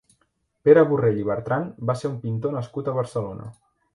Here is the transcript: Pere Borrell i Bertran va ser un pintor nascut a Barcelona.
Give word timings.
Pere 0.67 0.83
Borrell 0.91 1.19
i 1.25 1.25
Bertran 1.27 1.69
va 1.91 1.97
ser 2.01 2.09
un 2.13 2.17
pintor 2.25 2.57
nascut 2.57 2.89
a 2.93 2.99
Barcelona. 3.01 3.49